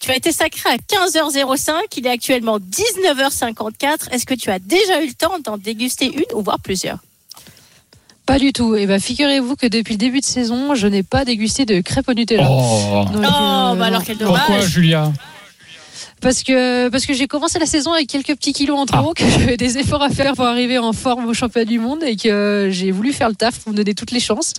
Tu 0.00 0.10
as 0.10 0.16
été 0.16 0.32
sacré 0.32 0.70
à 0.70 0.76
15h05, 0.76 1.72
il 1.96 2.06
est 2.06 2.10
actuellement 2.10 2.58
19h54. 2.58 4.10
Est-ce 4.12 4.26
que 4.26 4.34
tu 4.34 4.50
as 4.50 4.58
déjà 4.58 5.02
eu 5.02 5.06
le 5.08 5.14
temps 5.14 5.38
d'en 5.44 5.56
déguster 5.58 6.06
une 6.06 6.24
ou 6.38 6.42
voir 6.42 6.58
plusieurs? 6.60 6.98
Pas 8.26 8.38
du 8.38 8.52
tout. 8.54 8.74
Et 8.74 8.86
ben, 8.86 8.98
figurez-vous 9.00 9.54
que 9.56 9.66
depuis 9.66 9.92
le 9.94 9.98
début 9.98 10.20
de 10.20 10.24
saison, 10.24 10.74
je 10.74 10.86
n'ai 10.86 11.02
pas 11.02 11.24
dégusté 11.26 11.66
de 11.66 11.80
crêpes 11.82 12.08
au 12.08 12.14
Nutella. 12.14 12.48
Oh, 12.50 13.04
Donc, 13.12 13.16
Oh, 13.16 13.18
euh, 13.18 13.74
bah 13.74 13.84
alors 13.86 14.00
non. 14.00 14.04
quel 14.06 14.16
dommage. 14.16 14.40
pourquoi, 14.46 14.66
Julia 14.66 15.12
Parce 16.24 16.42
que, 16.42 16.88
parce 16.88 17.04
que 17.04 17.12
j'ai 17.12 17.26
commencé 17.26 17.58
la 17.58 17.66
saison 17.66 17.92
avec 17.92 18.06
quelques 18.08 18.34
petits 18.34 18.54
kilos 18.54 18.78
en 18.78 18.86
trop, 18.86 19.12
que 19.12 19.24
j'avais 19.28 19.58
des 19.58 19.76
efforts 19.76 20.02
à 20.02 20.08
faire 20.08 20.32
pour 20.32 20.46
arriver 20.46 20.78
en 20.78 20.94
forme 20.94 21.26
au 21.26 21.34
championnat 21.34 21.66
du 21.66 21.78
monde 21.78 22.02
et 22.02 22.16
que 22.16 22.68
j'ai 22.72 22.90
voulu 22.92 23.12
faire 23.12 23.28
le 23.28 23.34
taf 23.34 23.58
pour 23.58 23.72
me 23.72 23.76
donner 23.76 23.92
toutes 23.92 24.10
les 24.10 24.20
chances. 24.20 24.54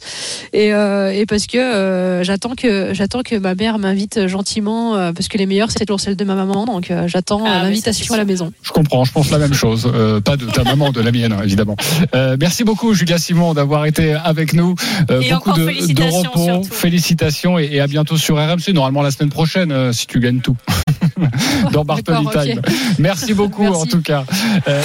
Et, 0.53 0.73
euh, 0.75 1.11
et 1.11 1.25
parce 1.25 1.47
que 1.47 1.57
euh, 1.57 2.23
j'attends 2.23 2.53
que 2.55 2.93
j'attends 2.93 3.23
que 3.23 3.35
ma 3.35 3.55
mère 3.55 3.79
m'invite 3.79 4.27
gentiment, 4.27 4.95
euh, 4.95 5.11
parce 5.11 5.27
que 5.27 5.39
les 5.39 5.47
meilleurs 5.47 5.71
c'est 5.71 5.85
toujours 5.85 5.99
celle 5.99 6.15
de 6.15 6.23
ma 6.23 6.35
maman, 6.35 6.65
donc 6.65 6.91
euh, 6.91 7.07
j'attends 7.07 7.43
Ah, 7.47 7.61
euh, 7.61 7.63
l'invitation 7.63 8.13
à 8.13 8.17
la 8.17 8.25
maison. 8.25 8.53
Je 8.61 8.69
comprends, 8.71 9.03
je 9.03 9.11
pense 9.11 9.31
la 9.31 9.39
même 9.39 9.55
chose. 9.55 9.91
Euh, 9.91 10.21
pas 10.21 10.37
de 10.37 10.45
ta 10.45 10.63
maman, 10.63 10.91
de 10.91 11.01
la 11.01 11.11
mienne, 11.11 11.33
hein, 11.33 11.41
évidemment. 11.43 11.75
Euh, 12.13 12.37
merci 12.39 12.63
beaucoup, 12.63 12.93
Julia 12.93 13.17
Simon, 13.17 13.55
d'avoir 13.55 13.87
été 13.87 14.13
avec 14.13 14.53
nous. 14.53 14.75
Euh, 15.09 15.19
Et 15.21 15.31
beaucoup 15.31 15.49
encore 15.49 15.57
de, 15.57 15.63
de 15.63 15.67
félicitations, 15.69 16.21
repos. 16.31 16.43
surtout. 16.43 16.73
Félicitations 16.73 17.57
et, 17.57 17.69
et 17.71 17.81
à 17.81 17.87
bientôt 17.87 18.17
sur 18.17 18.35
RMC. 18.37 18.71
Normalement, 18.73 19.01
la 19.01 19.09
semaine 19.09 19.31
prochaine, 19.31 19.71
euh, 19.71 19.91
si 19.91 20.05
tu 20.05 20.19
gagnes 20.19 20.41
tout. 20.41 20.55
Dans 21.71 21.85
Bartoli. 21.85 22.25
Time. 22.31 22.61
Merci 22.99 23.33
beaucoup, 23.33 23.63
Merci. 23.63 23.81
en 23.81 23.85
tout 23.85 24.01
cas. 24.01 24.23
Euh, 24.67 24.83